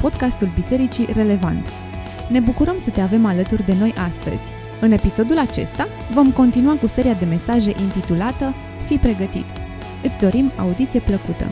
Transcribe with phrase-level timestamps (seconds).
[0.00, 1.68] podcastul Bisericii Relevant.
[2.30, 4.42] Ne bucurăm să te avem alături de noi astăzi.
[4.80, 8.54] În episodul acesta vom continua cu seria de mesaje intitulată
[8.86, 9.44] Fii pregătit.
[10.02, 11.46] Îți dorim audiție plăcută!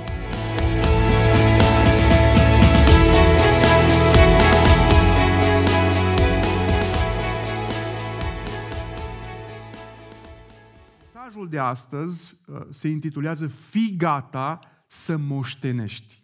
[10.98, 16.17] Mesajul de astăzi uh, se intitulează Fii gata să moștenești.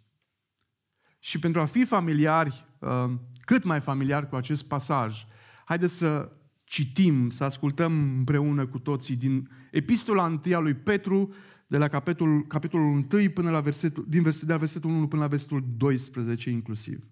[1.25, 5.25] Și pentru a fi familiari, uh, cât mai familiari cu acest pasaj,
[5.63, 6.31] haideți să
[6.63, 11.33] citim, să ascultăm împreună cu toții din epistola 1 a lui Petru,
[11.67, 15.21] de la capitolul, capitolul 1 până la versetul, din versetul, de la versetul 1 până
[15.21, 17.07] la versetul 12 inclusiv.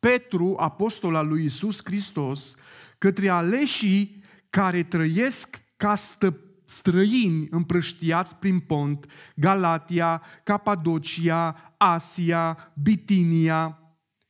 [0.00, 2.56] Petru, apostol al lui Isus Hristos,
[2.98, 6.40] către aleșii care trăiesc ca stă,
[6.74, 13.78] străini împrăștiați prin pont, Galatia, Capadocia, Asia, Bitinia,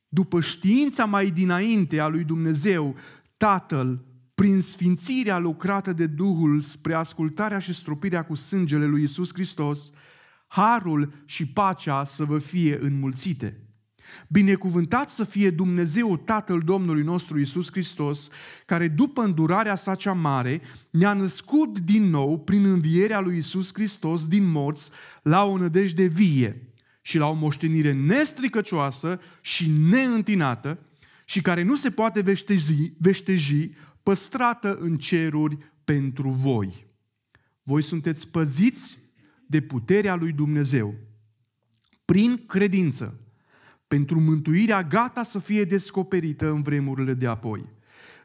[0.07, 2.95] după știința mai dinainte a lui Dumnezeu,
[3.37, 9.91] Tatăl, prin sfințirea lucrată de Duhul spre ascultarea și stropirea cu sângele lui Isus Hristos,
[10.47, 13.64] harul și pacea să vă fie înmulțite.
[14.27, 18.29] Binecuvântat să fie Dumnezeu Tatăl Domnului nostru Isus Hristos,
[18.65, 24.27] care după îndurarea sa cea mare ne-a născut din nou prin învierea lui Isus Hristos
[24.27, 26.69] din morți la o nădejde vie
[27.01, 30.79] și la o moștenire nestricăcioasă și neîntinată
[31.25, 33.71] și care nu se poate veșteji, veșteji
[34.03, 36.85] păstrată în ceruri pentru voi.
[37.63, 38.97] Voi sunteți păziți
[39.47, 40.95] de puterea lui Dumnezeu
[42.05, 43.19] prin credință
[43.87, 47.65] pentru mântuirea gata să fie descoperită în vremurile de apoi.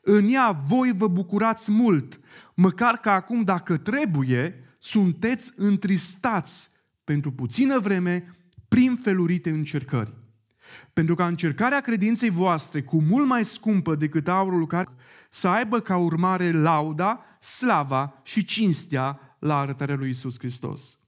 [0.02, 2.20] În ea voi vă bucurați mult,
[2.54, 6.70] măcar că acum, dacă trebuie, sunteți întristați
[7.04, 8.36] pentru puțină vreme
[8.68, 10.12] prin felurite încercări.
[10.92, 14.88] Pentru ca încercarea credinței voastre, cu mult mai scumpă decât aurul care
[15.30, 20.98] să aibă ca urmare lauda, slava și cinstea la arătarea lui Isus Hristos,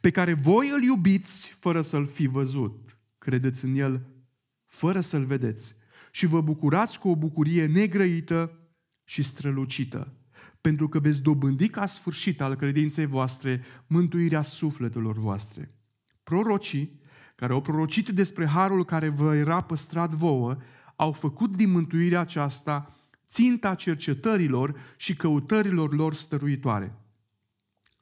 [0.00, 2.89] pe care voi îl iubiți fără să-l fi văzut
[3.20, 4.06] credeți în El
[4.66, 5.76] fără să-L vedeți
[6.10, 8.58] și vă bucurați cu o bucurie negrăită
[9.04, 10.12] și strălucită,
[10.60, 15.74] pentru că veți dobândi ca sfârșit al credinței voastre mântuirea sufletelor voastre.
[16.22, 17.00] Prorocii,
[17.34, 20.56] care au prorocit despre harul care vă era păstrat vouă,
[20.96, 22.96] au făcut din mântuirea aceasta
[23.28, 26.98] ținta cercetărilor și căutărilor lor stăruitoare.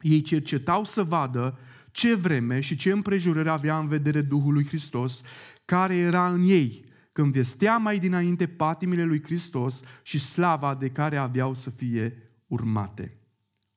[0.00, 1.58] Ei cercetau să vadă
[1.98, 5.22] ce vreme și ce împrejurări avea în vedere Duhul lui Hristos,
[5.64, 11.16] care era în ei, când vestea mai dinainte patimile lui Hristos și slava de care
[11.16, 13.18] aveau să fie urmate.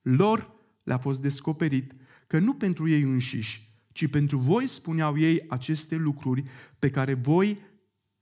[0.01, 0.51] Lor
[0.83, 1.93] le-a fost descoperit
[2.27, 6.43] că nu pentru ei înșiși, ci pentru voi spuneau ei aceste lucruri
[6.79, 7.59] pe care voi,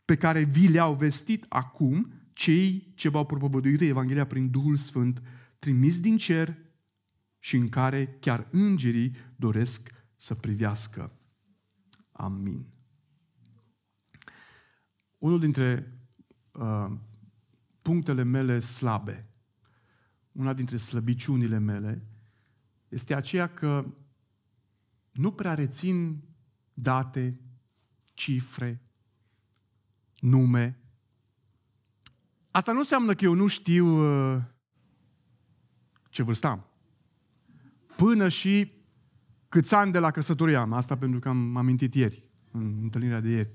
[0.05, 5.21] pe care vi le-au vestit acum cei ce v-au propovăduit Evanghelia prin Duhul Sfânt,
[5.57, 6.57] trimis din cer
[7.39, 11.11] și în care chiar îngerii doresc să privească.
[12.11, 12.65] Amin.
[15.17, 15.99] Unul dintre
[16.51, 16.91] uh,
[17.81, 19.29] punctele mele slabe,
[20.31, 22.03] una dintre slăbiciunile mele,
[22.89, 23.85] este aceea că
[25.11, 26.23] nu prea rețin
[26.73, 27.39] date,
[28.13, 28.81] cifre,
[30.19, 30.79] nume.
[32.51, 34.41] Asta nu înseamnă că eu nu știu uh,
[36.09, 36.68] ce vârstă am
[37.99, 38.71] până și
[39.49, 40.73] câți ani de la căsătorie am.
[40.73, 43.49] Asta pentru că am amintit ieri, în întâlnirea de ieri.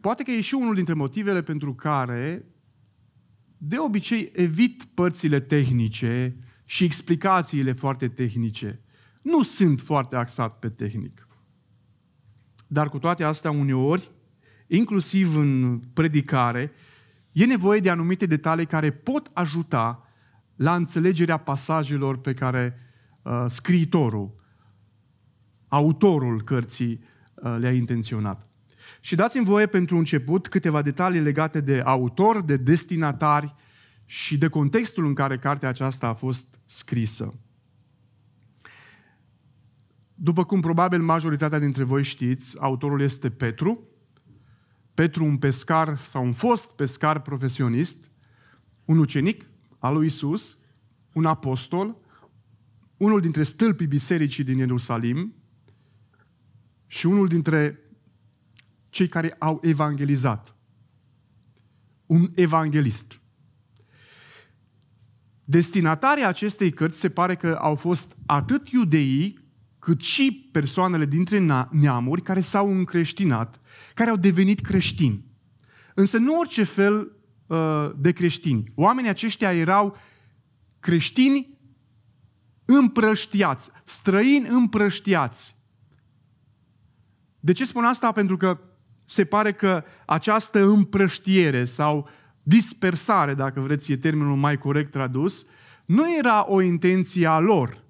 [0.00, 2.44] Poate că e și unul dintre motivele pentru care
[3.56, 8.80] de obicei evit părțile tehnice și explicațiile foarte tehnice.
[9.22, 11.28] Nu sunt foarte axat pe tehnic.
[12.66, 14.10] Dar cu toate astea, uneori,
[14.66, 16.72] inclusiv în predicare,
[17.32, 20.11] e nevoie de anumite detalii care pot ajuta
[20.56, 22.78] la înțelegerea pasajelor pe care
[23.22, 24.34] uh, scriitorul,
[25.68, 27.00] autorul cărții
[27.34, 28.46] uh, le-a intenționat.
[29.00, 33.54] Și dați-mi voie pentru început câteva detalii legate de autor, de destinatari
[34.04, 37.34] și de contextul în care cartea aceasta a fost scrisă.
[40.14, 43.86] După cum probabil majoritatea dintre voi știți, autorul este Petru.
[44.94, 48.10] Petru, un pescar sau un fost pescar profesionist,
[48.84, 49.44] un ucenic
[49.82, 50.58] al lui Isus,
[51.12, 51.96] un apostol,
[52.96, 55.34] unul dintre stâlpii bisericii din Ierusalim
[56.86, 57.78] și unul dintre
[58.88, 60.56] cei care au evangelizat.
[62.06, 63.20] Un evanghelist.
[65.44, 69.38] Destinatarii acestei cărți se pare că au fost atât iudeii
[69.78, 73.60] cât și persoanele dintre neamuri care s-au încreștinat,
[73.94, 75.24] care au devenit creștini.
[75.94, 77.21] Însă nu orice fel uh,
[77.96, 78.72] de creștini.
[78.74, 79.96] Oamenii aceștia erau
[80.80, 81.58] creștini
[82.64, 85.56] împrăștiați, străini împrăștiați.
[87.40, 88.12] De ce spun asta?
[88.12, 88.60] Pentru că
[89.04, 92.08] se pare că această împrăștiere sau
[92.42, 95.46] dispersare, dacă vreți, e termenul mai corect tradus,
[95.86, 97.84] nu era o intenție a lor,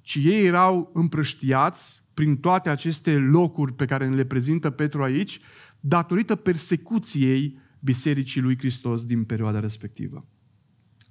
[0.00, 5.40] ci ei erau împrăștiați prin toate aceste locuri pe care le prezintă Petru aici,
[5.80, 10.26] datorită persecuției Bisericii lui Hristos din perioada respectivă.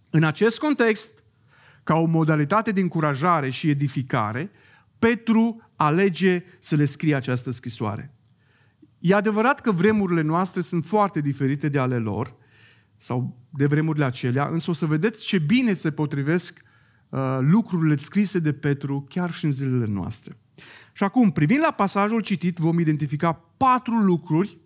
[0.10, 1.24] În acest context,
[1.84, 4.52] ca o modalitate de încurajare și edificare,
[5.00, 8.16] Petru alege să le scrie această scrisoare.
[9.00, 12.36] E adevărat că vremurile noastre sunt foarte diferite de ale lor,
[12.98, 16.62] sau de vremurile acelea, însă o să vedeți ce bine se potrivesc
[17.10, 20.38] uh, lucrurile scrise de Petru chiar și în zilele noastre.
[20.94, 24.61] Și acum, privind la pasajul citit, vom identifica patru lucruri uh,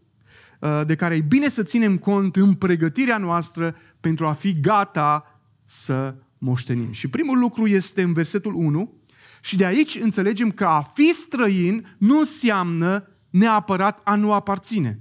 [0.85, 6.15] de care e bine să ținem cont în pregătirea noastră pentru a fi gata să
[6.37, 6.91] moștenim.
[6.91, 8.93] Și primul lucru este în versetul 1
[9.41, 14.99] și de aici înțelegem că a fi străin nu înseamnă neapărat a nu aparține.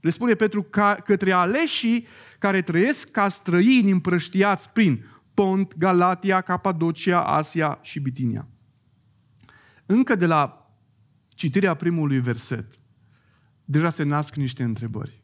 [0.00, 2.06] Le spune Petru ca, către aleșii
[2.38, 5.04] care trăiesc ca străini împrăștiați prin
[5.34, 8.48] Pont, Galatia, Capadocia, Asia și Bitinia.
[9.86, 10.70] Încă de la
[11.28, 12.79] citirea primului verset,
[13.70, 15.22] deja se nasc niște întrebări.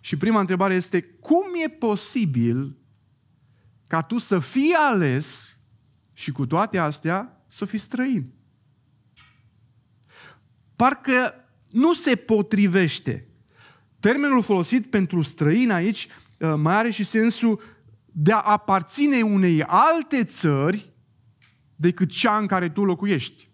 [0.00, 2.76] Și prima întrebare este, cum e posibil
[3.86, 5.56] ca tu să fii ales
[6.14, 8.32] și cu toate astea să fii străin?
[10.76, 11.34] Parcă
[11.68, 13.28] nu se potrivește.
[14.00, 16.08] Termenul folosit pentru străin aici
[16.38, 17.62] uh, mai are și sensul
[18.04, 20.92] de a aparține unei alte țări
[21.76, 23.49] decât cea în care tu locuiești.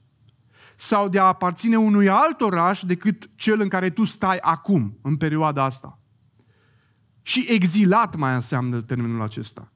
[0.77, 5.17] Sau de a aparține unui alt oraș decât cel în care tu stai acum, în
[5.17, 6.01] perioada asta.
[7.23, 9.73] Și exilat mai înseamnă termenul acesta.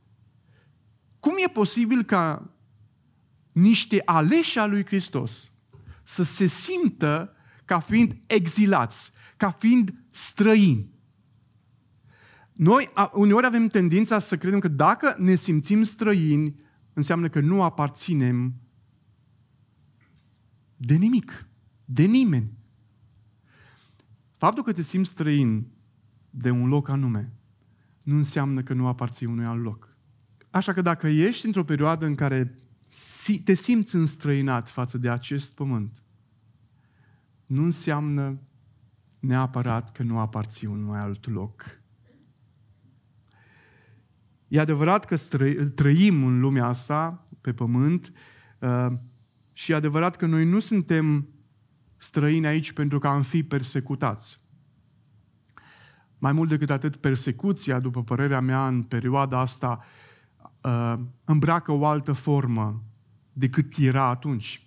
[1.21, 2.51] Cum e posibil ca
[3.53, 5.53] niște aleși a lui Hristos
[6.03, 10.91] să se simtă ca fiind exilați, ca fiind străini.
[12.53, 16.61] Noi uneori avem tendința să credem că dacă ne simțim străini,
[16.93, 18.55] înseamnă că nu aparținem
[20.83, 21.47] de nimic,
[21.85, 22.59] de nimeni.
[24.37, 25.67] Faptul că te simți străin
[26.31, 27.33] de un loc anume,
[28.03, 29.97] nu înseamnă că nu aparții unui alt loc.
[30.51, 32.55] Așa că dacă ești într-o perioadă în care
[33.45, 36.03] te simți înstrăinat față de acest pământ,
[37.47, 38.41] nu înseamnă
[39.19, 41.81] neapărat că nu aparții unui alt loc.
[44.49, 45.17] E adevărat că
[45.75, 48.13] trăim în lumea asta, pe pământ,
[48.59, 48.93] uh,
[49.61, 51.29] și e adevărat că noi nu suntem
[51.97, 54.41] străini aici pentru că am fi persecutați.
[56.19, 59.85] Mai mult decât atât, persecuția, după părerea mea, în perioada asta,
[60.61, 62.83] uh, îmbracă o altă formă
[63.33, 64.67] decât era atunci.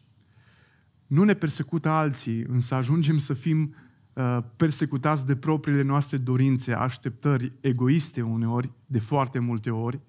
[1.07, 3.75] Nu ne persecută alții, însă ajungem să fim
[4.13, 9.99] uh, persecutați de propriile noastre dorințe, așteptări egoiste uneori, de foarte multe ori,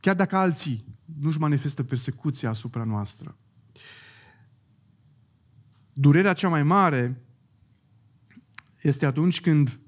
[0.00, 0.84] chiar dacă alții
[1.18, 3.38] nu-și manifestă persecuția asupra noastră.
[5.92, 7.24] Durerea cea mai mare
[8.82, 9.80] este atunci când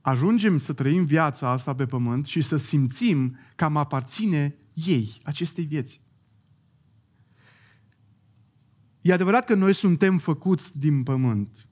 [0.00, 5.64] ajungem să trăim viața asta pe pământ și să simțim că am aparține ei, acestei
[5.64, 6.02] vieți.
[9.00, 11.68] E adevărat că noi suntem făcuți din pământ,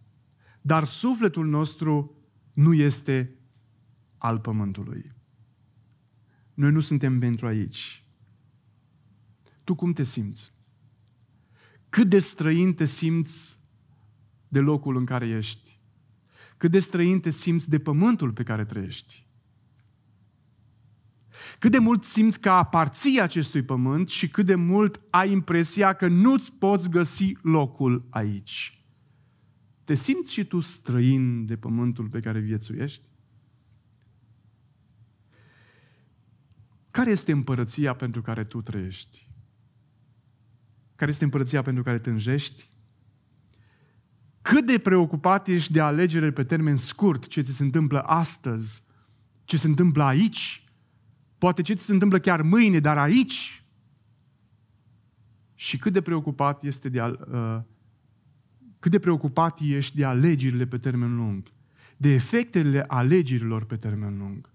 [0.61, 2.17] dar sufletul nostru
[2.53, 3.35] nu este
[4.19, 5.13] al pământului.
[6.55, 8.02] Noi nu suntem pentru aici.
[9.65, 10.55] Tu cum te simți?
[11.89, 13.59] Cât de străin te simți
[14.49, 15.81] de locul în care ești?
[16.57, 19.27] Cât de străin te simți de pământul pe care trăiești?
[21.59, 26.09] Cât de mult simți că aparții acestui pământ și cât de mult ai impresia că
[26.09, 28.85] nu-ți poți găsi locul aici.
[29.85, 33.09] Te simți și tu străin de pământul pe care viețuiești?
[36.91, 39.32] Care este împărăția pentru care tu trăiești?
[41.03, 42.71] Care este împărăția pentru care tânjești?
[44.43, 48.83] Cât de preocupat ești de alegere pe termen scurt, ce ți se întâmplă astăzi,
[49.45, 50.63] ce se întâmplă aici,
[51.43, 53.65] Poate ce ți se întâmplă chiar mâine, dar aici.
[55.55, 57.61] Și cât de preocupat este de a, uh,
[58.79, 61.53] cât de preocupat ești de alegerile pe termen lung,
[61.97, 64.51] de efectele alegerilor pe termen lung.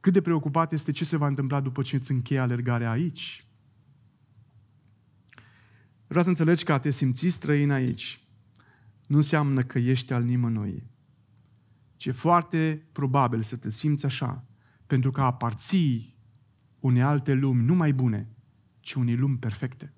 [0.00, 3.46] Cât de preocupat este ce se va întâmpla după ce îți încheie alergarea aici.
[6.14, 8.24] Vreau să înțelegi că a te simți străin aici
[9.06, 10.90] nu înseamnă că ești al nimănui.
[11.96, 14.44] Ce e foarte probabil să te simți așa,
[14.86, 16.16] pentru că aparții
[16.80, 18.28] unei alte lumi, nu mai bune,
[18.80, 19.92] ci unei lumi perfecte.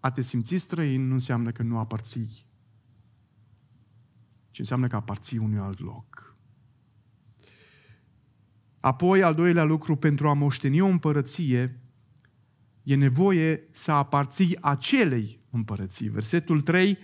[0.00, 2.46] A te simți străin nu înseamnă că nu aparții,
[4.50, 6.36] ci înseamnă că aparții unui alt loc.
[8.80, 11.80] Apoi, al doilea lucru, pentru a moșteni o împărăție,
[12.88, 16.08] e nevoie să aparții acelei împărății.
[16.08, 16.98] Versetul 3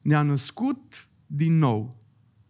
[0.00, 2.02] ne-a născut din nou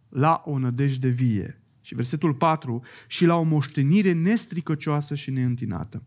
[0.09, 1.61] la o nădejde vie.
[1.81, 6.03] Și versetul 4, și la o moștenire nestricăcioasă și neîntinată.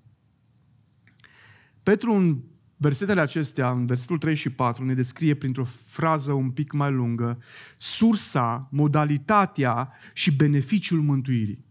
[1.83, 2.41] Petru în
[2.77, 7.43] versetele acestea, în versetul 3 și 4, ne descrie printr-o frază un pic mai lungă
[7.77, 11.65] sursa, modalitatea și beneficiul mântuirii.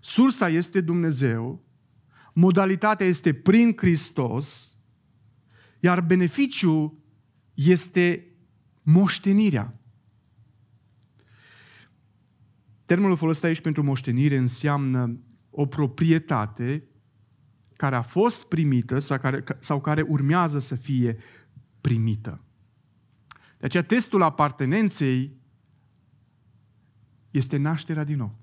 [0.00, 1.64] Sursa este Dumnezeu,
[2.32, 4.76] modalitatea este prin Hristos,
[5.80, 6.98] iar beneficiul
[7.54, 8.26] este
[8.82, 9.80] moștenirea.
[12.84, 15.20] Termenul folosit aici pentru moștenire înseamnă
[15.50, 16.84] o proprietate
[17.76, 21.18] care a fost primită sau care, sau care urmează să fie
[21.80, 22.44] primită.
[23.58, 25.38] De aceea testul apartenenței
[27.30, 28.38] este nașterea din nou.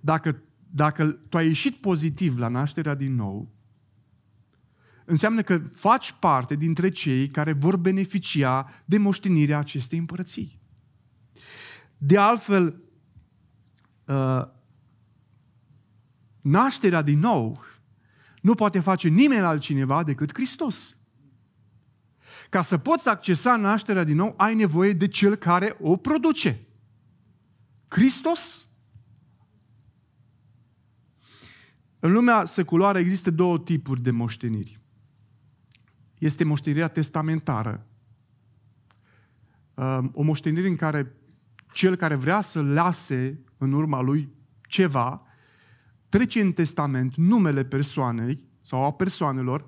[0.00, 0.42] Dacă,
[0.74, 3.48] dacă tu ai ieșit pozitiv la nașterea din nou,
[5.04, 10.60] înseamnă că faci parte dintre cei care vor beneficia de moștenirea acestei împărății.
[11.98, 12.82] De altfel,
[14.04, 14.44] uh,
[16.40, 17.64] nașterea din nou
[18.40, 20.96] nu poate face nimeni altcineva decât Hristos.
[22.50, 26.60] Ca să poți accesa nașterea din nou, ai nevoie de cel care o produce.
[27.88, 28.66] Hristos.
[32.04, 34.80] În lumea seculară există două tipuri de moșteniri
[36.18, 37.86] este moștenirea testamentară.
[39.74, 41.16] Um, o moștenire în care
[41.72, 44.32] cel care vrea să lase în urma lui
[44.68, 45.22] ceva,
[46.08, 49.66] trece în testament numele persoanei sau a persoanelor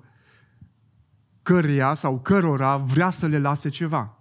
[1.43, 4.19] căreia sau cărora vrea să le lase ceva.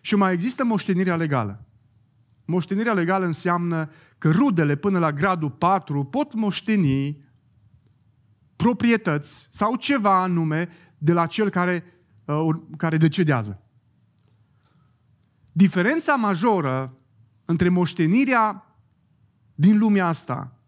[0.00, 1.64] Și mai există moștenirea legală.
[2.44, 3.90] Moștenirea legală înseamnă
[4.20, 7.18] că rudele până la gradul 4 pot moșteni
[8.56, 11.84] proprietăți sau ceva anume de la cel care,
[12.24, 13.62] uh, care decedează.
[15.52, 16.98] Diferența majoră
[17.44, 18.76] între moștenirea
[19.54, 20.60] din lumea asta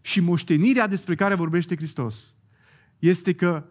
[0.00, 2.34] și moștenirea despre care vorbește Hristos
[2.98, 3.66] este că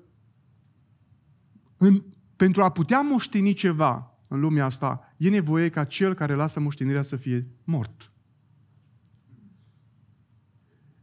[1.78, 2.04] în,
[2.36, 7.02] pentru a putea moșteni ceva în lumea asta, e nevoie ca cel care lasă moștenirea
[7.02, 8.11] să fie mort.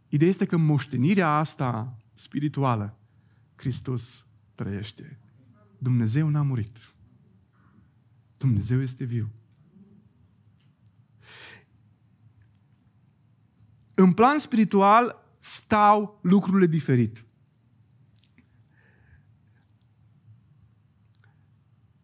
[0.09, 2.99] Ideea este că moștenirea asta spirituală,
[3.57, 5.19] Hristos trăiește.
[5.79, 6.95] Dumnezeu n-a murit.
[8.37, 9.31] Dumnezeu este viu.
[13.95, 17.25] În plan spiritual stau lucrurile diferit.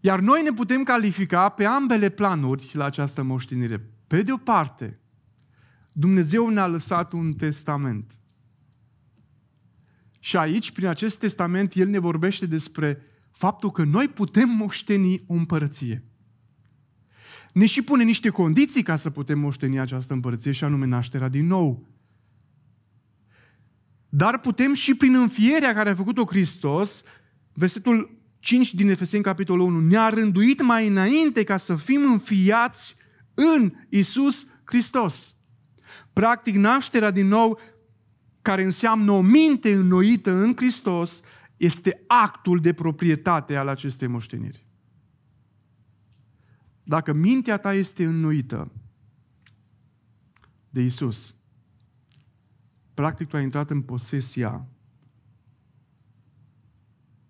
[0.01, 3.91] Iar noi ne putem califica pe ambele planuri la această moștenire.
[4.07, 4.99] Pe de o parte,
[5.97, 8.19] Dumnezeu ne-a lăsat un testament.
[10.21, 15.35] Și aici, prin acest testament, el ne vorbește despre faptul că noi putem moșteni o
[15.35, 16.05] împărăție.
[17.53, 21.47] Ne și pune niște condiții ca să putem moșteni această împărăție și anume nașterea din
[21.47, 21.89] nou.
[24.09, 27.03] Dar putem și prin înfierea care a făcut-o Hristos,
[27.53, 32.97] versetul 5 din Efeseni, capitolul 1, ne-a rânduit mai înainte ca să fim înfiați
[33.35, 35.37] în Isus Hristos.
[36.13, 37.59] Practic, nașterea din nou
[38.43, 41.21] care înseamnă o minte înnoită în Hristos,
[41.57, 44.67] este actul de proprietate al acestei moșteniri.
[46.83, 48.73] Dacă mintea ta este înnoită
[50.71, 51.35] de Isus,
[52.95, 54.69] practic tu ai intrat în posesia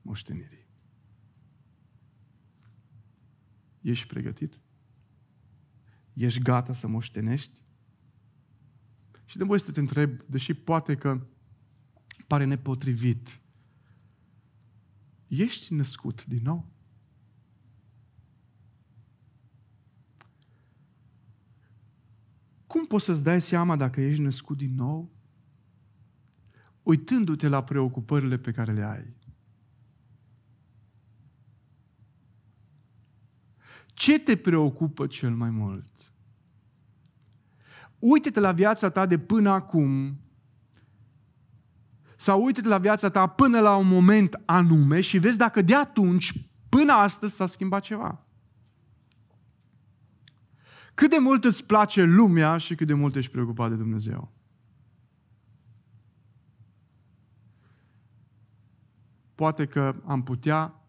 [0.02, 0.66] moștenirii.
[3.80, 4.60] Ești pregătit?
[6.12, 7.63] Ești gata să moștenești?
[9.34, 11.26] Și de voi să te întreb, deși poate că
[12.26, 13.40] pare nepotrivit,
[15.26, 16.68] ești născut din nou?
[22.66, 25.12] Cum poți să-ți dai seama dacă ești născut din nou?
[26.82, 29.14] Uitându-te la preocupările pe care le ai.
[33.86, 36.13] Ce te preocupă cel mai mult?
[38.06, 40.20] Uite-te la viața ta de până acum
[42.16, 46.48] sau uite la viața ta până la un moment anume și vezi dacă de atunci
[46.68, 48.26] până astăzi s-a schimbat ceva.
[50.94, 54.32] Cât de mult îți place lumea și cât de mult ești preocupat de Dumnezeu.
[59.34, 60.82] Poate că am putea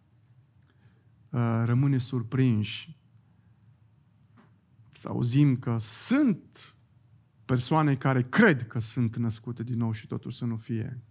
[1.29, 2.97] uh, rămâne surprinși
[4.91, 6.74] să auzim că sunt
[7.45, 11.01] persoane care cred că sunt născute din nou și totul să nu fie.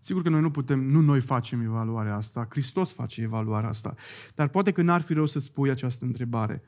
[0.00, 3.94] Sigur că noi nu putem, nu noi facem evaluarea asta, Hristos face evaluarea asta.
[4.34, 6.62] Dar poate că n-ar fi rău să-ți pui această întrebare.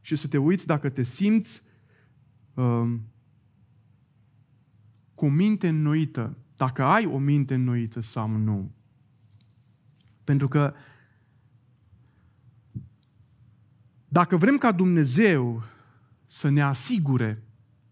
[0.00, 1.62] Și să te uiți dacă te simți
[2.54, 3.02] um,
[5.14, 8.74] cu o minte înnoită, dacă ai o minte înnoită sau nu.
[10.24, 10.74] Pentru că
[14.08, 15.62] dacă vrem ca Dumnezeu
[16.28, 17.42] să ne asigure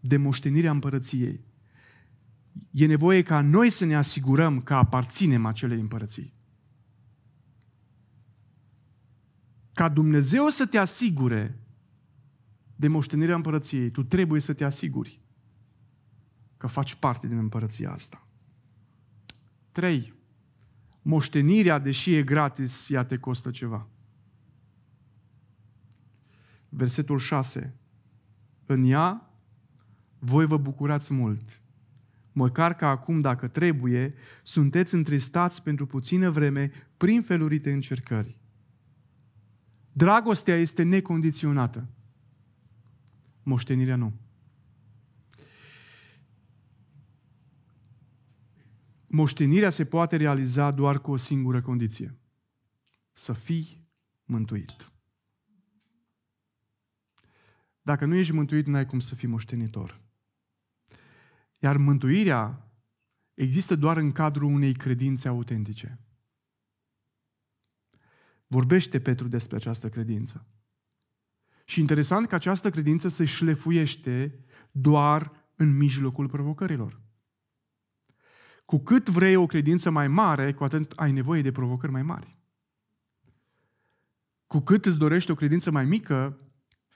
[0.01, 1.45] de moștenirea împărăției,
[2.71, 6.35] e nevoie ca noi să ne asigurăm că aparținem acelei împărății.
[9.73, 11.61] Ca Dumnezeu să te asigure
[12.77, 15.21] de moștenirea împărăției, tu trebuie să te asiguri
[16.57, 18.27] că faci parte din împărăția asta.
[19.73, 20.15] 3.
[21.03, 23.89] Moștenirea, deși e gratis, ea te costă ceva.
[26.69, 27.75] Versetul 6.
[28.67, 29.31] În ea
[30.19, 31.61] voi vă bucurați mult,
[32.33, 38.39] măcar că acum, dacă trebuie, sunteți întristați pentru puțină vreme prin felurite încercări.
[39.93, 41.89] Dragostea este necondiționată.
[43.43, 44.13] Moștenirea nu.
[49.07, 52.19] Moștenirea se poate realiza doar cu o singură condiție.
[53.13, 53.89] Să fii
[54.25, 54.91] mântuit.
[57.87, 60.01] Dacă nu ești mântuit, n-ai cum să fii moștenitor.
[61.59, 62.71] Iar mântuirea
[63.35, 65.99] există doar în cadrul unei credințe autentice.
[68.47, 70.47] Vorbește Petru despre această credință.
[71.65, 77.01] Și interesant că această credință se șlefuiește doar în mijlocul provocărilor.
[78.65, 82.37] Cu cât vrei o credință mai mare, cu atât ai nevoie de provocări mai mari.
[84.47, 86.41] Cu cât îți dorești o credință mai mică,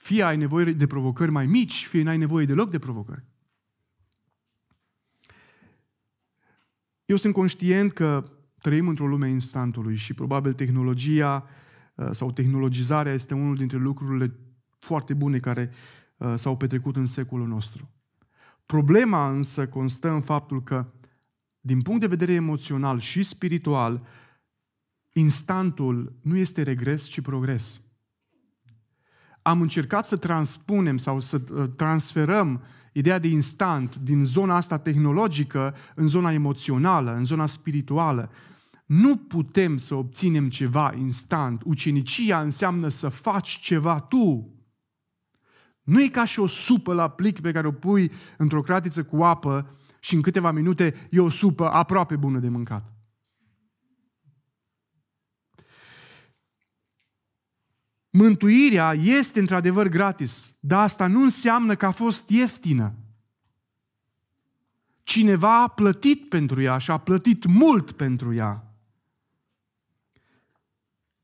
[0.01, 3.25] fie ai nevoie de provocări mai mici, fie n-ai nevoie deloc de provocări.
[7.05, 11.47] Eu sunt conștient că trăim într-o lume instantului și probabil tehnologia
[11.95, 14.39] uh, sau tehnologizarea este unul dintre lucrurile
[14.79, 15.71] foarte bune care
[16.17, 17.89] uh, s-au petrecut în secolul nostru.
[18.65, 20.93] Problema însă constă în faptul că,
[21.59, 24.07] din punct de vedere emoțional și spiritual,
[25.13, 27.81] instantul nu este regres, ci progres.
[29.41, 32.61] Am încercat să transpunem sau să uh, transferăm
[32.93, 38.31] ideea de instant din zona asta tehnologică în zona emoțională, în zona spirituală.
[38.85, 41.61] Nu putem să obținem ceva instant.
[41.65, 44.55] Ucenicia înseamnă să faci ceva tu.
[45.83, 49.23] Nu e ca și o supă la plic pe care o pui într-o cratiță cu
[49.23, 53.00] apă și în câteva minute e o supă aproape bună de mâncat.
[58.13, 62.93] Mântuirea este într-adevăr gratis, dar asta nu înseamnă că a fost ieftină.
[65.03, 68.75] Cineva a plătit pentru ea și a plătit mult pentru ea.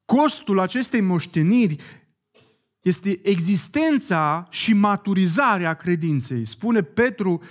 [0.06, 1.76] Costul acestei moșteniri
[2.82, 6.46] este existența și maturizarea credinței.
[6.46, 7.42] Spune Petru,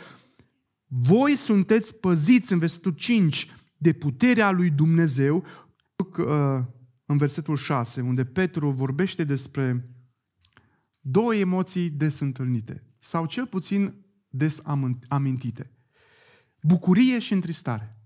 [0.86, 5.44] voi sunteți păziți în versetul 5 de puterea lui Dumnezeu,
[7.06, 9.90] în versetul 6, unde Petru vorbește despre
[11.00, 13.94] două emoții des întâlnite, sau cel puțin
[14.28, 14.62] des
[15.08, 15.70] amintite.
[16.62, 17.96] Bucurie și întristare.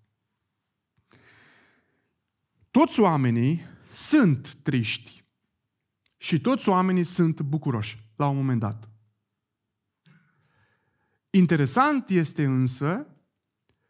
[2.71, 3.61] Toți oamenii
[3.93, 5.25] sunt triști
[6.17, 8.89] și toți oamenii sunt bucuroși la un moment dat.
[11.31, 13.07] Interesant este însă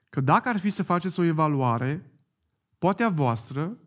[0.08, 2.10] că dacă ar fi să faceți o evaluare,
[2.78, 3.78] poate a voastră,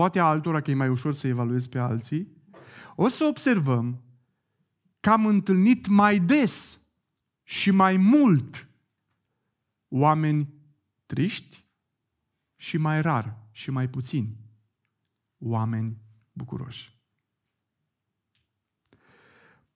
[0.00, 2.28] poate a altora că e mai ușor să evaluezi pe alții,
[2.96, 4.02] o să observăm
[5.00, 6.80] că am întâlnit mai des
[7.42, 8.68] și mai mult
[9.88, 10.48] oameni
[11.06, 11.66] triști
[12.56, 14.36] și mai rar și mai puțini
[15.38, 15.96] oameni
[16.32, 16.98] bucuroși.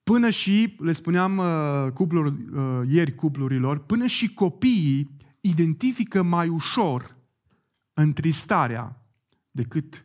[0.03, 7.17] Până și, le spuneam uh, cupluri, uh, ieri cuplurilor, până și copiii identifică mai ușor
[7.93, 9.09] întristarea
[9.51, 10.05] decât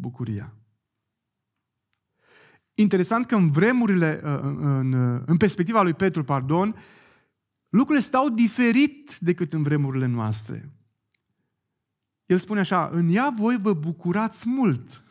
[0.00, 0.54] bucuria.
[2.72, 4.92] Interesant că în vremurile, uh, în,
[5.26, 6.76] în perspectiva lui Petru, pardon,
[7.68, 10.72] lucrurile stau diferit decât în vremurile noastre.
[12.26, 15.04] El spune așa, în ea voi vă bucurați mult.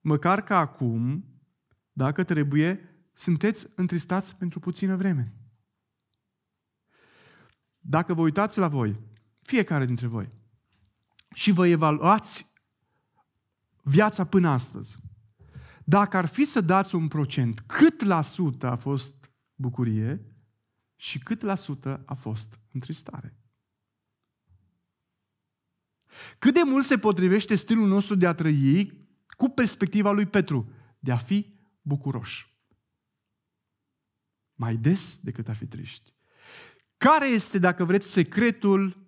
[0.00, 1.24] Măcar că acum,
[1.92, 5.32] dacă trebuie, sunteți întristați pentru puțină vreme.
[7.78, 9.00] Dacă vă uitați la voi,
[9.42, 10.30] fiecare dintre voi,
[11.34, 12.52] și vă evaluați
[13.88, 14.98] viața până astăzi,
[15.84, 20.26] dacă ar fi să dați un procent, cât la sută a fost bucurie
[20.96, 23.36] și cât la sută a fost întristare?
[26.38, 31.12] Cât de mult se potrivește stilul nostru de a trăi cu perspectiva lui Petru, de
[31.12, 32.54] a fi bucuroși.
[34.54, 36.14] Mai des decât a fi triști.
[36.96, 39.06] Care este, dacă vreți, secretul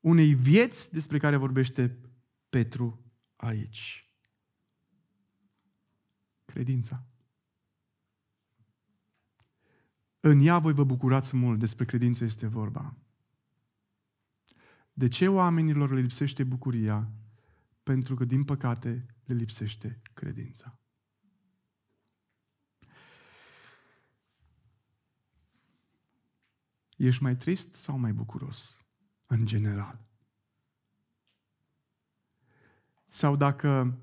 [0.00, 1.98] unei vieți despre care vorbește
[2.48, 4.06] Petru aici?
[6.52, 7.04] Credința.
[10.20, 12.96] În ea voi vă bucurați mult, despre credință este vorba.
[14.92, 17.10] De ce oamenilor le lipsește bucuria?
[17.82, 20.78] Pentru că, din păcate, le lipsește credința.
[26.96, 28.78] Ești mai trist sau mai bucuros?
[29.26, 30.00] În general.
[33.06, 33.98] Sau dacă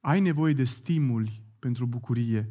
[0.00, 2.48] ai nevoie de stimuli pentru bucurie,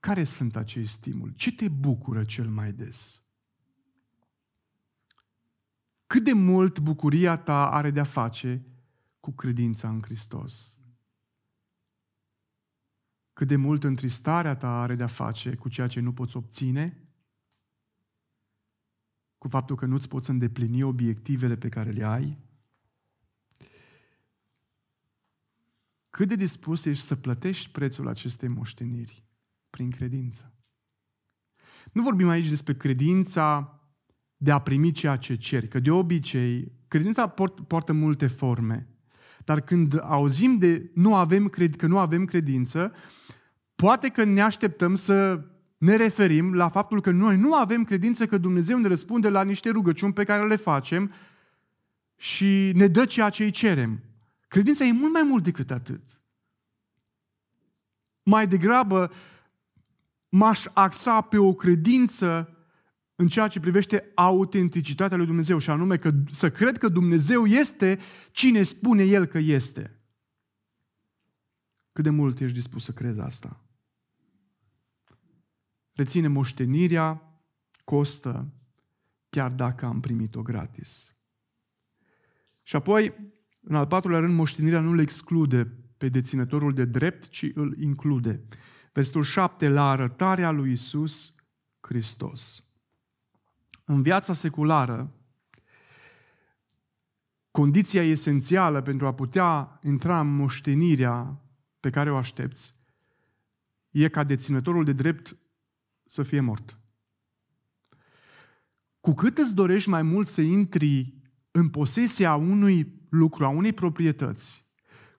[0.00, 1.34] care sunt acei stimuli?
[1.34, 3.22] Ce te bucură cel mai des?
[6.06, 8.64] Cât de mult bucuria ta are de-a face
[9.20, 10.76] cu credința în Hristos?
[13.32, 17.08] Cât de mult întristarea ta are de-a face cu ceea ce nu poți obține?
[19.38, 22.38] Cu faptul că nu-ți poți îndeplini obiectivele pe care le ai?
[26.20, 29.24] Cât de dispus ești să plătești prețul acestei moșteniri
[29.70, 30.54] prin credință?
[31.92, 33.80] Nu vorbim aici despre credința
[34.36, 35.68] de a primi ceea ce ceri.
[35.68, 38.88] Că de obicei, credința port, poartă multe forme.
[39.44, 42.92] Dar când auzim de nu avem cred, că nu avem credință,
[43.74, 45.44] poate că ne așteptăm să
[45.78, 49.70] ne referim la faptul că noi nu avem credință că Dumnezeu ne răspunde la niște
[49.70, 51.12] rugăciuni pe care le facem
[52.16, 54.00] și ne dă ceea ce îi cerem.
[54.50, 56.20] Credința e mult mai mult decât atât.
[58.22, 59.12] Mai degrabă
[60.28, 62.56] m-aș axa pe o credință
[63.14, 67.98] în ceea ce privește autenticitatea lui Dumnezeu și anume că, să cred că Dumnezeu este
[68.30, 70.00] cine spune El că este.
[71.92, 73.64] Cât de mult ești dispus să crezi asta?
[75.92, 77.40] Reține moștenirea,
[77.84, 78.52] costă,
[79.28, 81.14] chiar dacă am primit-o gratis.
[82.62, 83.14] Și apoi,
[83.60, 88.42] în al patrulea rând, moștenirea nu le exclude pe deținătorul de drept, ci îl include.
[88.92, 91.34] Versetul 7, la arătarea lui Isus
[91.80, 92.64] Hristos.
[93.84, 95.14] În viața seculară,
[97.50, 101.40] condiția esențială pentru a putea intra în moștenirea
[101.80, 102.78] pe care o aștepți
[103.90, 105.36] e ca deținătorul de drept
[106.06, 106.78] să fie mort.
[109.00, 111.14] Cu cât îți dorești mai mult să intri
[111.50, 114.64] în posesia unui lucru, a unei proprietăți,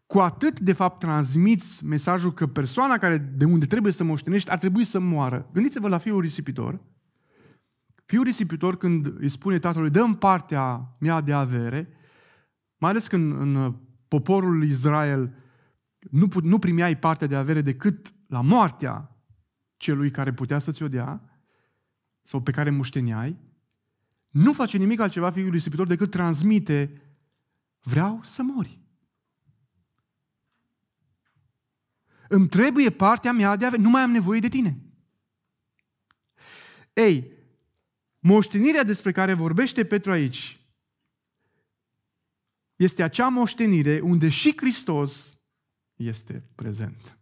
[0.06, 4.58] cu atât, de fapt, transmiți mesajul că persoana care de unde trebuie să moștenești ar
[4.58, 5.50] trebui să moară.
[5.54, 6.80] Gândiți-vă la fiul risipitor,
[8.12, 11.90] Fiul risipitor, când îi spune tatălui, dă partea mea de avere,
[12.78, 13.76] mai ales când în
[14.08, 15.34] poporul Israel
[16.00, 19.16] nu, nu primeai partea de avere decât la moartea
[19.78, 21.22] celui care putea să-ți o dea,
[22.22, 23.38] sau pe care mușteneai,
[24.30, 27.02] nu face nimic altceva fiul risipitor decât transmite
[27.82, 28.80] vreau să mori.
[32.28, 34.78] Îmi trebuie partea mea de avere, nu mai am nevoie de tine.
[36.94, 37.40] Ei,
[38.24, 40.60] Moștenirea despre care vorbește Petru aici
[42.76, 45.40] este acea moștenire unde și Hristos
[45.96, 47.18] este prezent.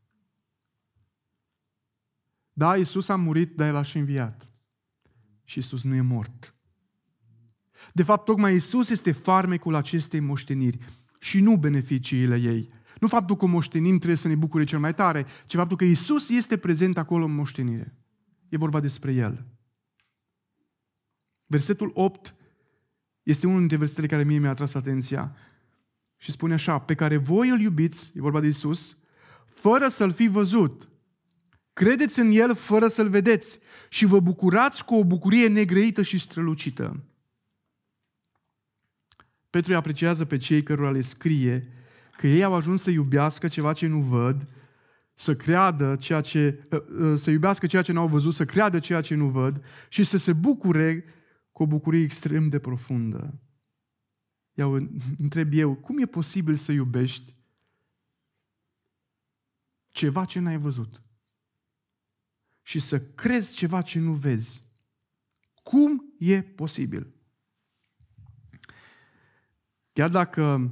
[2.53, 4.49] Da, Isus a murit, dar El a și înviat.
[5.43, 6.55] Și Isus nu e mort.
[7.99, 10.77] De fapt, tocmai Isus este farmecul acestei moșteniri
[11.19, 12.69] și nu beneficiile ei.
[12.99, 16.29] Nu faptul că moștenim trebuie să ne bucure cel mai tare, ci faptul că Isus
[16.29, 17.97] este prezent acolo în moștenire.
[18.49, 19.45] E vorba despre El.
[21.45, 22.35] Versetul 8
[23.23, 25.35] este unul dintre versetele care mie mi-a atras atenția
[26.17, 28.97] și spune așa, pe care voi îl iubiți, e vorba de Isus,
[29.47, 30.89] fără să-l fi văzut.
[31.73, 33.59] Credeți în el fără să-l vedeți
[33.89, 37.03] și vă bucurați cu o bucurie negrăită și strălucită.
[39.49, 41.73] Petru îi apreciază pe cei cărora le scrie
[42.17, 44.47] că ei au ajuns să iubească ceva ce nu văd,
[45.13, 48.79] să creadă ceea ce, ă, ă, să iubească ceea ce nu au văzut, să creadă
[48.79, 51.03] ceea ce nu văd și să se bucure
[51.51, 53.39] cu o bucurie extrem de profundă.
[54.53, 54.73] Iau,
[55.17, 57.35] întreb eu, cum e posibil să iubești
[59.87, 61.01] ceva ce n-ai văzut?
[62.61, 64.63] Și să crezi ceva ce nu vezi?
[65.63, 67.18] Cum e posibil?
[69.93, 70.71] Chiar dacă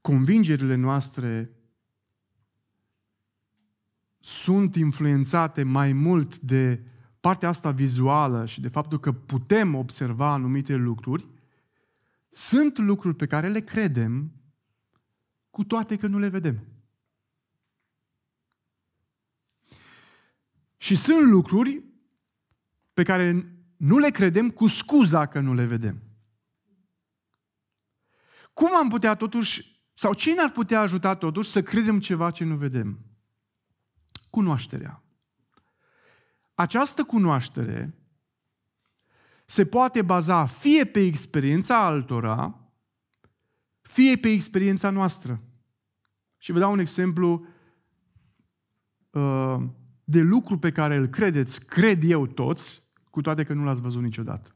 [0.00, 1.54] convingerile noastre
[4.18, 6.84] sunt influențate mai mult de
[7.20, 11.28] partea asta vizuală și de faptul că putem observa anumite lucruri,
[12.28, 14.32] sunt lucruri pe care le credem,
[15.50, 16.64] cu toate că nu le vedem.
[20.76, 21.82] Și sunt lucruri
[22.94, 26.02] pe care nu le credem cu scuza că nu le vedem.
[28.52, 32.56] Cum am putea totuși, sau cine ar putea ajuta totuși să credem ceva ce nu
[32.56, 32.98] vedem?
[34.30, 35.02] Cunoașterea.
[36.54, 37.94] Această cunoaștere
[39.44, 42.70] se poate baza fie pe experiența altora,
[43.80, 45.42] fie pe experiența noastră.
[46.38, 47.46] Și vă dau un exemplu
[49.10, 49.56] uh,
[50.04, 54.02] de lucru pe care îl credeți, cred eu toți, cu toate că nu l-ați văzut
[54.02, 54.54] niciodată.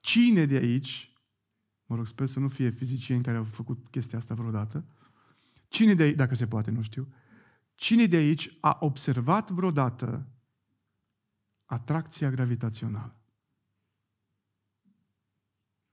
[0.00, 1.12] Cine de aici,
[1.84, 4.84] mă rog, sper să nu fie fizicieni care au făcut chestia asta vreodată,
[5.68, 7.12] cine de aici, dacă se poate, nu știu,
[7.74, 10.28] cine de aici a observat vreodată
[11.64, 13.20] atracția gravitațională?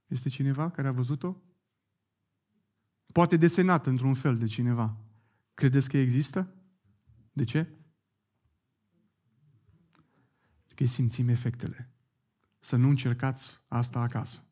[0.08, 1.36] Este cineva care a văzut-o?
[3.12, 4.98] Poate desenat într-un fel de cineva.
[5.54, 6.56] Credeți că există?
[7.32, 7.83] De ce?
[10.76, 11.92] Că îi simțim efectele.
[12.60, 14.44] Să nu încercați asta acasă.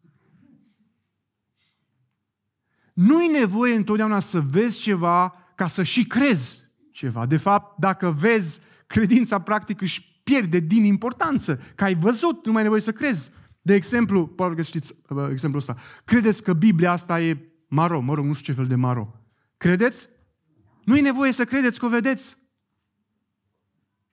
[2.94, 7.26] Nu-i nevoie întotdeauna să vezi ceva ca să și crezi ceva.
[7.26, 11.60] De fapt, dacă vezi, credința practic își pierde din importanță.
[11.76, 13.32] Că ai văzut, nu mai e nevoie să crezi.
[13.62, 15.78] De exemplu, poate că știți uh, exemplul ăsta.
[16.06, 19.16] Credeți că Biblia asta e maro, mă rog, nu știu ce fel de maro.
[19.58, 20.10] Credeți?
[20.84, 22.38] Nu e nevoie să credeți că o vedeți.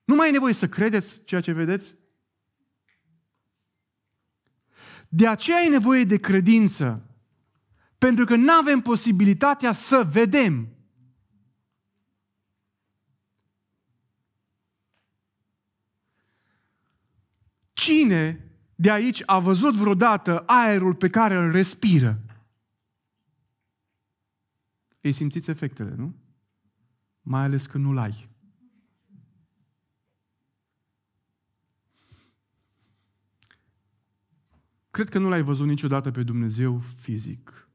[0.09, 1.95] Nu mai e nevoie să credeți ceea ce vedeți.
[5.09, 7.03] De aceea e nevoie de credință.
[7.99, 10.69] Pentru că nu avem posibilitatea să vedem.
[17.73, 22.21] Cine de aici a văzut vreodată aerul pe care îl respiră?
[25.01, 26.15] Ei simțiți efectele, nu?
[27.21, 28.29] Mai ales că nu-l ai.
[34.99, 37.69] Cred că nu l-ai văzut niciodată pe Dumnezeu fizic.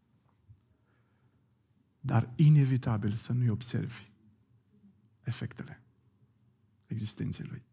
[1.99, 4.12] Dar inevitabil să nu-i observi
[5.21, 5.83] efectele
[6.86, 7.65] existenței Lui.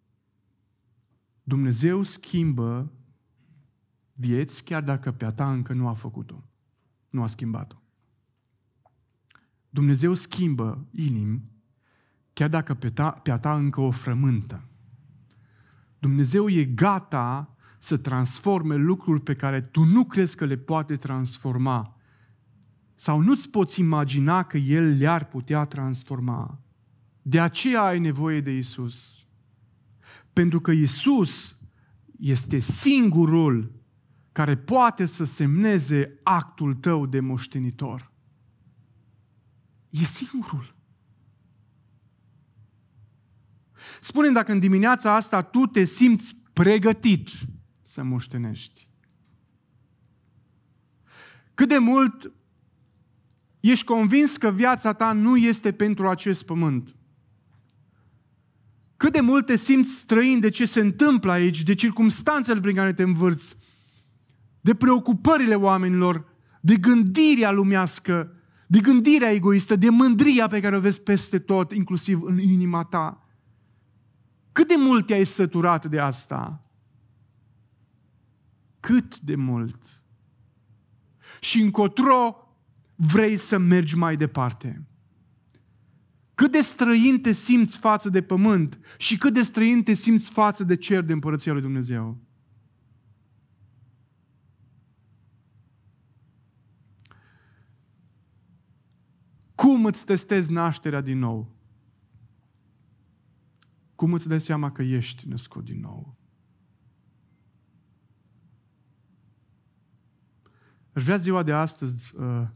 [1.43, 2.93] Dumnezeu schimbă
[4.13, 6.45] vieți chiar dacă pe a ta încă nu a făcut-o.
[7.09, 7.83] Nu a schimbat-o.
[9.71, 11.51] Dumnezeu schimbă inimi
[12.33, 14.65] chiar dacă pe, ta, pe a ta încă o frământă.
[15.99, 21.97] Dumnezeu e gata să transforme lucruri pe care tu nu crezi că le poate transforma
[22.95, 26.61] sau nu-ți poți imagina că El le-ar putea transforma.
[27.23, 29.27] De aceea ai nevoie de Isus.
[30.33, 31.61] Pentru că Isus
[32.19, 33.73] este singurul
[34.33, 38.13] care poate să semneze actul tău de moștenitor.
[39.91, 40.75] E singurul.
[44.01, 47.29] spune dacă în dimineața asta tu te simți pregătit
[47.91, 48.89] să moștenești.
[51.55, 52.33] Cât de mult
[53.61, 56.95] ești convins că viața ta nu este pentru acest pământ.
[58.97, 62.93] Cât de mult te simți străin de ce se întâmplă aici, de circumstanțele prin care
[62.93, 63.57] te învârți,
[64.61, 66.29] de preocupările oamenilor,
[66.61, 68.35] de gândirea lumească,
[68.67, 73.29] de gândirea egoistă, de mândria pe care o vezi peste tot, inclusiv în inima ta.
[74.53, 76.70] Cât de mult te-ai săturat de asta?
[78.91, 80.03] Cât de mult
[81.41, 82.37] și încotro
[82.95, 84.87] vrei să mergi mai departe.
[86.35, 90.65] Cât de străin te simți față de pământ și cât de străin te simți față
[90.65, 92.21] de cer de împărăția lui Dumnezeu.
[99.55, 101.57] Cum îți testezi nașterea din nou?
[103.95, 106.20] Cum îți dai seama că ești născut din nou?
[111.01, 112.47] Aș vrea ziua de astăzi uh,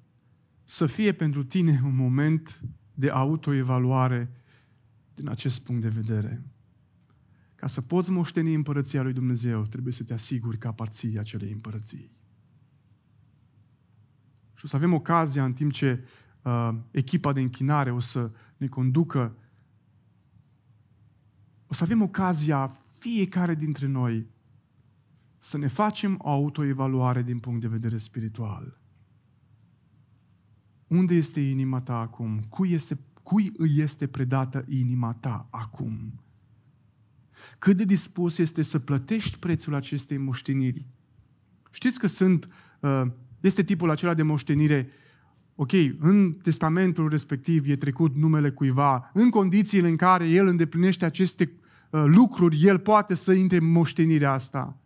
[0.64, 2.60] să fie pentru tine un moment
[2.94, 4.30] de autoevaluare
[5.14, 6.42] din acest punct de vedere.
[7.54, 12.10] Ca să poți moșteni împărăția lui Dumnezeu, trebuie să te asiguri că aparții acelei împărății.
[14.54, 16.04] Și o să avem ocazia în timp ce
[16.42, 19.36] uh, echipa de închinare o să ne conducă,
[21.66, 24.26] o să avem ocazia fiecare dintre noi
[25.44, 28.80] să ne facem o autoevaluare din punct de vedere spiritual.
[30.86, 32.40] Unde este inima ta acum?
[32.48, 36.20] Cui, este, cui îi este predată inima ta acum?
[37.58, 40.86] Cât de dispus este să plătești prețul acestei moșteniri?
[41.70, 42.48] Știți că sunt,
[42.80, 43.02] uh,
[43.40, 44.88] este tipul acela de moștenire
[45.54, 51.52] ok, în testamentul respectiv e trecut numele cuiva, în condițiile în care el îndeplinește aceste
[51.90, 54.78] uh, lucruri, el poate să intre în moștenirea asta.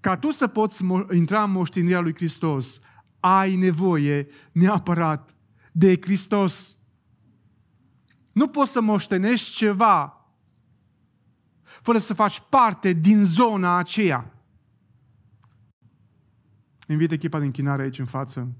[0.00, 2.80] Ca tu să poți intra în moștenirea lui Hristos,
[3.20, 5.34] ai nevoie neapărat
[5.72, 6.76] de Hristos.
[8.32, 10.12] Nu poți să moștenești ceva
[11.62, 14.32] fără să faci parte din zona aceea.
[16.88, 18.52] Invit echipa de închinare aici în față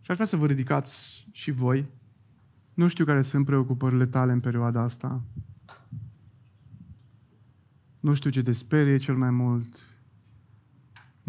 [0.00, 1.88] și aș vrea să vă ridicați și voi.
[2.74, 5.22] Nu știu care sunt preocupările tale în perioada asta.
[8.00, 9.89] Nu știu ce te sperie cel mai mult.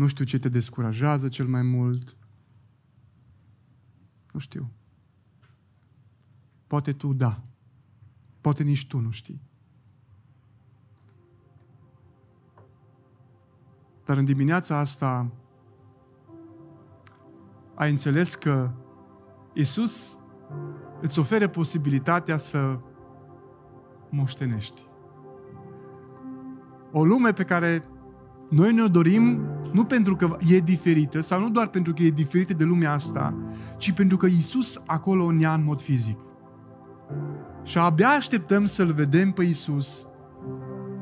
[0.02, 2.16] Nu știu ce te descurajează cel mai mult.
[4.32, 4.72] Nu știu.
[6.68, 7.44] Poate tu da.
[8.42, 9.42] Poate nici tu nu știi.
[14.06, 15.32] Dar în dimineața asta
[17.76, 18.72] ai înțeles că
[19.54, 20.18] Isus
[21.02, 22.80] îți oferă posibilitatea să
[24.10, 24.84] moștenești.
[26.92, 27.91] O lume pe care
[28.52, 32.54] noi ne-o dorim nu pentru că e diferită sau nu doar pentru că e diferită
[32.54, 33.34] de lumea asta,
[33.78, 36.18] ci pentru că Isus acolo în ea în mod fizic.
[37.64, 40.08] Și abia așteptăm să-L vedem pe Isus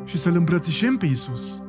[0.05, 1.62] și să-L îmbrățișăm pe Isus.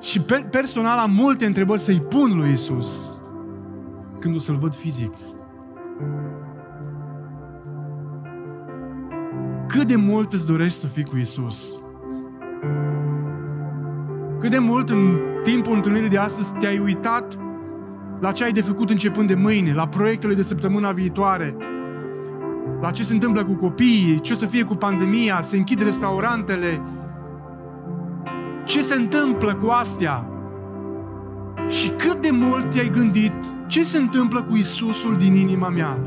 [0.00, 3.20] Și pe, personal am multe întrebări să-i pun lui Isus
[4.18, 5.12] când o să-L văd fizic.
[9.66, 11.80] Cât de mult îți dorești să fii cu Isus?
[14.38, 17.38] Cât de mult în timpul întâlnirii de astăzi te-ai uitat
[18.20, 21.56] la ce ai de făcut începând de mâine, la proiectele de săptămâna viitoare,
[22.80, 26.82] la ce se întâmplă cu copiii, ce o să fie cu pandemia, se închid restaurantele,
[28.64, 30.26] ce se întâmplă cu astea?
[31.68, 33.32] Și cât de mult te-ai gândit
[33.66, 35.98] ce se întâmplă cu Isusul din inima mea?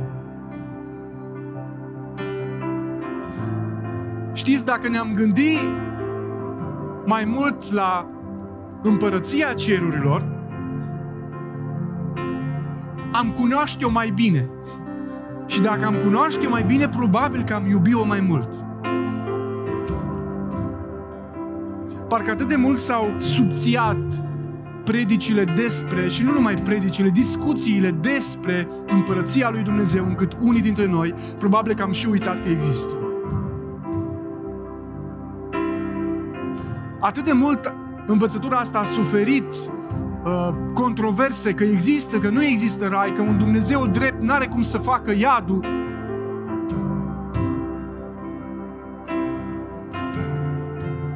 [4.33, 5.59] Știți, dacă ne-am gândit
[7.05, 8.09] mai mult la
[8.81, 10.39] împărăția cerurilor,
[13.11, 14.49] am cunoaște-o mai bine.
[15.45, 18.49] Și dacă am cunoaște-o mai bine, probabil că am iubi-o mai mult.
[22.07, 24.23] Parcă atât de mult s-au subțiat
[24.83, 31.13] predicile despre, și nu numai predicile, discuțiile despre împărăția lui Dumnezeu, încât unii dintre noi
[31.37, 32.93] probabil că am și uitat că există.
[36.99, 37.73] Atât de mult
[38.07, 39.53] învățătura asta a suferit
[40.23, 44.61] uh, controverse că există, că nu există rai, că un Dumnezeu drept nu are cum
[44.61, 45.65] să facă iadul.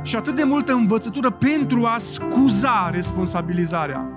[0.02, 4.10] Și atât de multă învățătură pentru a scuza responsabilizarea.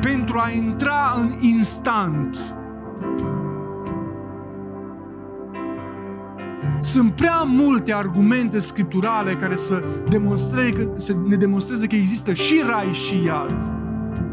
[0.00, 2.57] Pentru a intra în instant
[6.80, 12.92] Sunt prea multe argumente scripturale care să, demonstreze, să ne demonstreze că există și rai
[12.92, 13.72] și iad,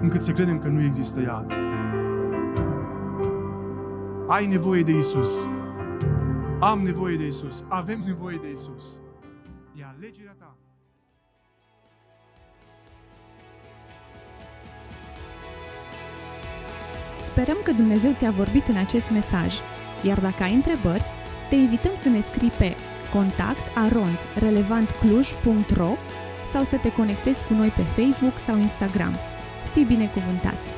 [0.02, 1.52] încât să credem că nu există iad.
[4.28, 5.48] Ai nevoie de Isus.
[6.60, 7.64] Am nevoie de Isus.
[7.70, 9.00] Avem nevoie de Isus.
[9.76, 10.58] E alegerea ta.
[17.24, 19.56] Sperăm că Dumnezeu ți-a vorbit în acest mesaj.
[20.04, 21.15] Iar dacă ai întrebări,
[21.50, 22.76] te invităm să ne scrii pe
[23.12, 25.92] contact arondrelevantcluj.ro
[26.52, 29.16] sau să te conectezi cu noi pe Facebook sau Instagram.
[29.74, 30.75] Fii binecuvântat!